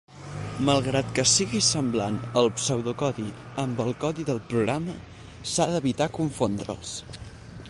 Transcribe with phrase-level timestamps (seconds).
[0.69, 3.27] Malgrat que sigui semblant el pseudocodi
[3.67, 4.99] amb el codi del programa,
[5.55, 7.01] s'ha d’evitar confondre'ls.